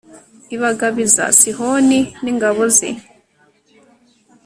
[0.55, 2.89] ibagabiza sihoni n'ingabo ze